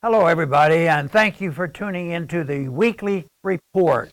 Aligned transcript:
Hello, 0.00 0.26
everybody, 0.26 0.86
and 0.86 1.10
thank 1.10 1.40
you 1.40 1.50
for 1.50 1.66
tuning 1.66 2.10
into 2.10 2.44
the 2.44 2.68
weekly 2.68 3.26
report. 3.42 4.12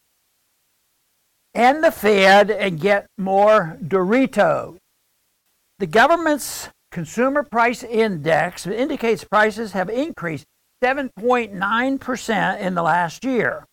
And 1.54 1.84
the 1.84 1.92
Fed 1.92 2.50
and 2.50 2.82
get 2.82 3.06
more 3.20 3.78
Doritos. 3.84 4.78
The 5.78 5.86
government's 5.86 6.70
consumer 6.90 7.44
price 7.44 7.84
index 7.84 8.66
indicates 8.66 9.26
prices 9.26 9.74
have 9.74 9.92
increased 9.92 10.46
7.9% 10.84 12.60
in 12.60 12.74
the 12.74 12.82
last 12.82 13.24
year. 13.24 13.64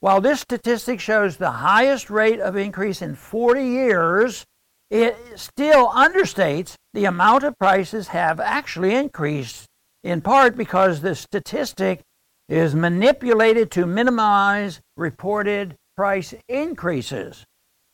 While 0.00 0.20
this 0.20 0.40
statistic 0.40 1.00
shows 1.00 1.38
the 1.38 1.52
highest 1.52 2.10
rate 2.10 2.40
of 2.40 2.54
increase 2.54 3.00
in 3.00 3.14
40 3.14 3.64
years, 3.64 4.44
it 4.90 5.16
still 5.36 5.88
understates 5.88 6.74
the 6.92 7.06
amount 7.06 7.44
of 7.44 7.58
prices 7.58 8.08
have 8.08 8.40
actually 8.40 8.94
increased 8.94 9.64
in 10.04 10.20
part 10.20 10.56
because 10.56 11.00
the 11.00 11.14
statistic 11.14 12.00
is 12.48 12.74
manipulated 12.74 13.70
to 13.70 13.86
minimize 13.86 14.80
reported 14.96 15.76
price 15.96 16.34
increases. 16.48 17.44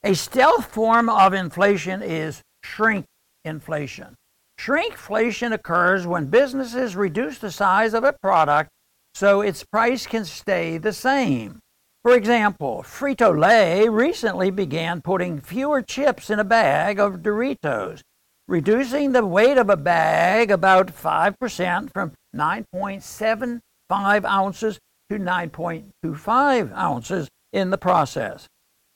A 0.03 0.15
stealth 0.15 0.67
form 0.67 1.09
of 1.09 1.35
inflation 1.35 2.03
is 2.03 2.43
shrink 2.63 3.05
inflation. 3.45 4.15
Shrinkflation 4.59 5.53
occurs 5.53 6.07
when 6.07 6.27
businesses 6.27 6.97
reduce 6.97 7.39
the 7.39 7.51
size 7.51 7.95
of 7.95 8.05
a 8.05 8.13
product 8.13 8.71
so 9.15 9.41
its 9.41 9.65
price 9.65 10.07
can 10.07 10.25
stay 10.25 10.79
the 10.79 10.93
same. 10.93 11.61
For 12.03 12.15
example, 12.15 12.83
Frito 12.85 13.37
Lay 13.37 13.89
recently 13.89 14.51
began 14.51 15.03
putting 15.03 15.41
fewer 15.41 15.83
chips 15.83 16.31
in 16.31 16.39
a 16.39 16.45
bag 16.45 16.99
of 16.99 17.23
Doritos 17.23 18.03
reducing 18.49 19.13
the 19.13 19.25
weight 19.25 19.59
of 19.59 19.69
a 19.69 19.77
bag 19.77 20.51
about 20.51 20.89
5% 20.89 21.93
from 21.93 22.13
9.75 22.35 24.25
ounces 24.25 24.79
to 25.11 25.19
9.25 25.19 26.77
ounces 26.77 27.29
in 27.53 27.71
the 27.71 27.79
process. 27.79 28.47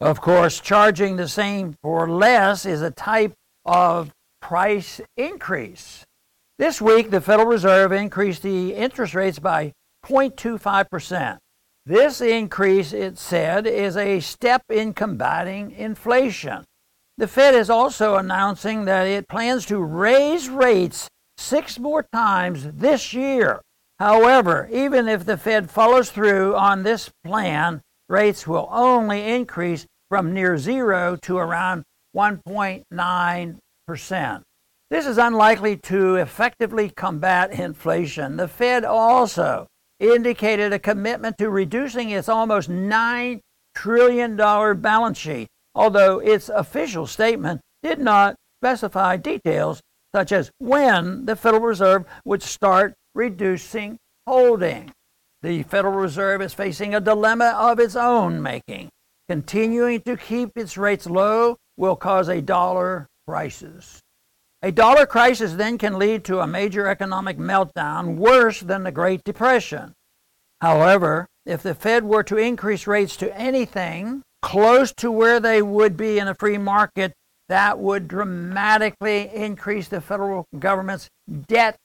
Of 0.01 0.21
course, 0.21 0.59
charging 0.59 1.17
the 1.17 1.29
same 1.29 1.75
for 1.83 2.11
less 2.11 2.67
is 2.67 2.83
a 2.83 2.91
type 2.91 3.35
of 3.65 4.11
price 4.41 5.01
increase. 5.17 6.05
This 6.59 6.83
week, 6.83 7.11
the 7.11 7.21
Federal 7.21 7.49
Reserve 7.49 7.93
increased 7.93 8.43
the 8.43 8.75
interest 8.75 9.15
rates 9.15 9.39
by 9.39 9.73
0.25%. 10.05 11.39
This 11.85 12.21
increase, 12.21 12.93
it 12.93 13.19
said, 13.19 13.67
is 13.67 13.97
a 13.97 14.21
step 14.21 14.63
in 14.71 14.93
combating 14.93 15.73
inflation. 15.73 16.65
The 17.19 17.29
Fed 17.29 17.55
is 17.55 17.69
also 17.69 18.17
announcing 18.17 18.87
that 18.87 19.07
it 19.07 19.29
plans 19.29 19.67
to 19.67 19.79
raise 19.79 20.49
rates 20.49 21.09
six 21.37 21.79
more 21.79 22.07
times 22.13 22.67
this 22.73 23.13
year. 23.13 23.61
However, 23.99 24.69
even 24.73 25.09
if 25.09 25.27
the 25.27 25.37
Fed 25.37 25.71
follows 25.71 26.11
through 26.11 26.57
on 26.57 26.83
this 26.83 27.11
plan, 27.25 27.83
rates 28.09 28.47
will 28.47 28.69
only 28.71 29.35
increase 29.35 29.87
from 30.09 30.33
near 30.33 30.57
zero 30.57 31.17
to 31.23 31.37
around 31.37 31.83
1.9%. 32.17 34.43
This 34.91 35.07
is 35.07 35.19
unlikely 35.19 35.77
to 35.79 36.17
effectively 36.17 36.91
combat 36.91 37.53
inflation. 37.53 38.37
The 38.37 38.49
Fed 38.49 38.85
also 38.85 39.67
indicated 40.01 40.73
a 40.73 40.79
commitment 40.79 41.39
to 41.39 41.49
reducing 41.49 42.11
its 42.11 42.29
almost 42.29 42.69
$9 42.69 43.41
trillion 43.75 44.37
balance 44.37 45.19
sheet 45.19 45.49
although 45.75 46.19
its 46.19 46.49
official 46.49 47.07
statement 47.07 47.61
did 47.83 47.99
not 47.99 48.37
specify 48.61 49.17
details 49.17 49.81
such 50.15 50.31
as 50.33 50.51
when 50.59 51.25
the 51.25 51.37
Federal 51.37 51.63
Reserve 51.63 52.05
would 52.25 52.43
start 52.43 52.95
reducing 53.15 53.97
holding. 54.27 54.93
The 55.43 55.63
Federal 55.65 55.95
Reserve 55.95 56.43
is 56.43 56.55
facing 56.55 56.95
a 56.95 57.01
dilemma 57.01 57.57
of 57.59 57.81
its 57.81 57.97
own 57.97 58.43
making. 58.43 58.91
Continuing 59.29 60.03
to 60.03 60.17
keep 60.17 60.51
its 60.57 60.77
rates 60.77 61.07
low 61.07 61.57
will 61.77 61.97
cause 61.97 62.29
a 62.29 62.43
dollar 62.43 63.07
crisis. 63.27 64.01
A 64.63 64.71
dollar 64.71 65.07
crisis 65.07 65.55
then 65.55 65.79
can 65.79 65.99
lead 65.99 66.25
to 66.25 66.41
a 66.41 66.47
major 66.47 66.87
economic 66.87 67.39
meltdown 67.39 68.17
worse 68.17 68.61
than 68.61 68.85
the 68.85 68.93
Great 68.93 69.25
Depression. 69.25 69.93
However, 70.61 71.27
if 71.45 71.63
the 71.63 71.75
Fed 71.75 72.05
were 72.05 72.23
to 72.25 72.37
increase 72.37 72.87
rates 72.87 73.17
to 73.17 73.37
anything 73.37 74.23
close 74.43 74.93
to 74.95 75.11
where 75.11 75.41
they 75.41 75.63
would 75.63 75.97
be 75.97 76.19
in 76.19 76.29
a 76.29 76.35
free 76.35 76.59
market, 76.59 77.13
that 77.49 77.79
would 77.79 78.09
dramatically 78.09 79.31
increase 79.35 79.89
the 79.89 80.01
federal 80.01 80.47
government's 80.59 81.09
debt 81.49 81.77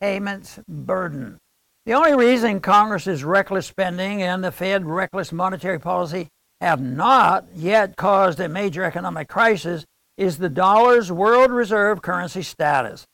payments 0.00 0.58
burden. 0.68 1.38
The 1.86 1.92
only 1.92 2.14
reason 2.14 2.60
Congress's 2.60 3.24
reckless 3.24 3.66
spending 3.66 4.22
and 4.22 4.42
the 4.42 4.52
Fed 4.52 4.86
reckless 4.86 5.32
monetary 5.32 5.78
policy 5.78 6.28
have 6.60 6.80
not 6.80 7.44
yet 7.54 7.96
caused 7.96 8.40
a 8.40 8.48
major 8.48 8.84
economic 8.84 9.28
crisis 9.28 9.84
is 10.16 10.38
the 10.38 10.48
dollar's 10.48 11.12
world 11.12 11.50
reserve 11.50 12.00
currency 12.00 12.42
status. 12.42 13.04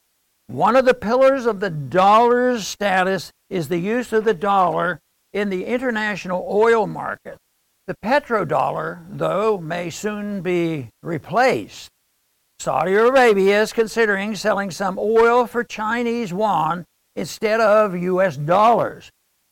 One 0.46 0.76
of 0.76 0.84
the 0.84 0.94
pillars 0.94 1.46
of 1.46 1.60
the 1.60 1.70
dollar's 1.70 2.66
status 2.66 3.32
is 3.48 3.68
the 3.68 3.78
use 3.78 4.12
of 4.12 4.24
the 4.24 4.34
dollar 4.34 5.00
in 5.32 5.48
the 5.48 5.64
international 5.64 6.46
oil 6.50 6.86
market. 6.86 7.38
The 7.90 7.96
petrodollar, 8.04 9.04
though, 9.10 9.58
may 9.58 9.90
soon 9.90 10.42
be 10.42 10.90
replaced. 11.02 11.88
Saudi 12.60 12.94
Arabia 12.94 13.62
is 13.62 13.72
considering 13.72 14.36
selling 14.36 14.70
some 14.70 14.96
oil 14.96 15.44
for 15.48 15.64
Chinese 15.64 16.30
yuan 16.30 16.84
instead 17.16 17.60
of 17.60 17.96
US 17.96 18.36
dollars. 18.36 19.10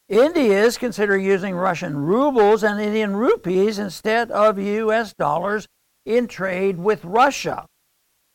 India 0.09 0.63
is 0.65 0.79
considering 0.79 1.25
using 1.25 1.57
Russian 1.57 1.97
rubles 1.97 2.63
and 2.63 2.81
Indian 2.81 3.17
rupees 3.17 3.77
instead 3.77 4.31
of 4.31 4.57
US 4.57 5.13
dollars 5.15 5.67
in 6.07 6.29
trade 6.29 6.79
with 6.79 7.05
Russia, 7.05 7.67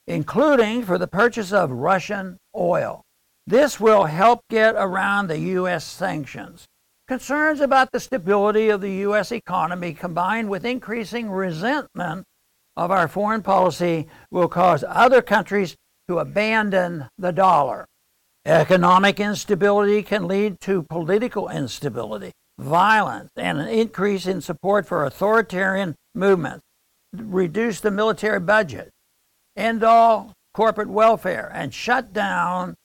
including 0.05 0.83
for 0.83 0.97
the 0.97 1.07
purchase 1.07 1.53
of 1.53 1.71
Russian 1.71 2.35
oil. 2.53 3.03
This 3.47 3.79
will 3.79 4.03
help 4.03 4.41
get 4.49 4.75
around 4.75 5.27
the 5.27 5.39
US 5.39 5.85
sanctions. 5.85 6.65
Concerns 7.05 7.59
about 7.59 7.91
the 7.91 7.99
stability 7.99 8.69
of 8.69 8.79
the 8.79 8.91
U.S. 9.07 9.33
economy 9.33 9.93
combined 9.93 10.49
with 10.49 10.63
increasing 10.63 11.29
resentment 11.29 12.23
of 12.77 12.91
our 12.91 13.09
foreign 13.09 13.41
policy 13.41 14.07
will 14.31 14.47
cause 14.47 14.85
other 14.87 15.21
countries 15.21 15.75
to 16.07 16.19
abandon 16.19 17.09
the 17.17 17.33
dollar. 17.33 17.85
Economic 18.45 19.19
instability 19.19 20.01
can 20.01 20.29
lead 20.29 20.61
to 20.61 20.83
political 20.83 21.49
instability, 21.49 22.31
violence, 22.57 23.31
and 23.35 23.59
an 23.59 23.67
increase 23.67 24.25
in 24.25 24.39
support 24.39 24.85
for 24.85 25.03
authoritarian 25.03 25.95
movements, 26.15 26.63
reduce 27.13 27.81
the 27.81 27.91
military 27.91 28.39
budget, 28.39 28.89
end 29.57 29.83
all 29.83 30.31
corporate 30.53 30.89
welfare, 30.89 31.51
and 31.53 31.73
shut 31.73 32.13
down 32.13 32.75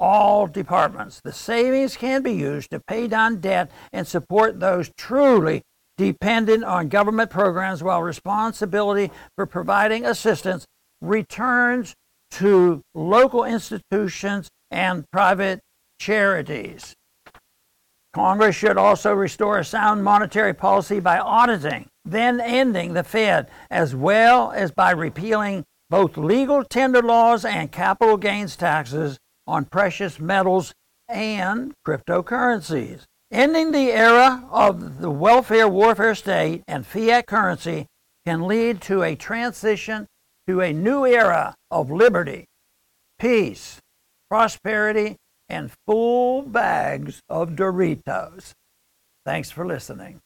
all 0.00 0.46
departments. 0.46 1.20
The 1.22 1.32
savings 1.32 1.96
can 1.96 2.22
be 2.22 2.32
used 2.32 2.70
to 2.70 2.80
pay 2.80 3.08
down 3.08 3.40
debt 3.40 3.70
and 3.92 4.06
support 4.06 4.60
those 4.60 4.90
truly 4.96 5.62
dependent 5.96 6.64
on 6.64 6.88
government 6.88 7.30
programs 7.30 7.82
while 7.82 8.02
responsibility 8.02 9.10
for 9.36 9.46
providing 9.46 10.04
assistance 10.04 10.64
returns 11.00 11.94
to 12.30 12.82
local 12.94 13.44
institutions 13.44 14.48
and 14.70 15.04
private 15.10 15.60
charities. 15.98 16.94
Congress 18.14 18.56
should 18.56 18.78
also 18.78 19.12
restore 19.12 19.58
a 19.58 19.64
sound 19.64 20.02
monetary 20.02 20.54
policy 20.54 21.00
by 21.00 21.18
auditing, 21.18 21.86
then 22.04 22.40
ending 22.40 22.94
the 22.94 23.04
Fed, 23.04 23.48
as 23.70 23.94
well 23.94 24.50
as 24.52 24.70
by 24.70 24.90
repealing 24.90 25.64
both 25.90 26.16
legal 26.16 26.64
tender 26.64 27.02
laws 27.02 27.44
and 27.44 27.72
capital 27.72 28.16
gains 28.16 28.56
taxes 28.56 29.18
on 29.48 29.64
precious 29.64 30.20
metals 30.20 30.72
and 31.08 31.72
cryptocurrencies. 31.86 33.04
Ending 33.32 33.72
the 33.72 33.90
era 33.90 34.44
of 34.50 35.00
the 35.00 35.10
welfare 35.10 35.68
warfare 35.68 36.14
state 36.14 36.62
and 36.68 36.86
fiat 36.86 37.26
currency 37.26 37.86
can 38.26 38.46
lead 38.46 38.80
to 38.82 39.02
a 39.02 39.16
transition 39.16 40.06
to 40.46 40.60
a 40.60 40.72
new 40.72 41.06
era 41.06 41.54
of 41.70 41.90
liberty, 41.90 42.44
peace, 43.18 43.78
prosperity, 44.30 45.16
and 45.48 45.72
full 45.86 46.42
bags 46.42 47.20
of 47.28 47.50
Doritos. 47.50 48.52
Thanks 49.24 49.50
for 49.50 49.66
listening. 49.66 50.20